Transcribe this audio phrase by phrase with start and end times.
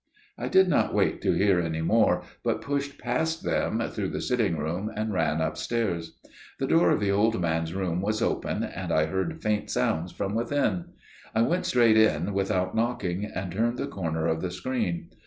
[0.35, 4.57] I did not wait to hear any more, but pushed past them, through the sitting
[4.57, 6.17] room, and ran upstairs.
[6.57, 10.33] The door of the old man's room was open, and I heard faint sounds from
[10.33, 10.85] within.
[11.35, 15.11] I went straight in without knocking, and turned the corner of the screen.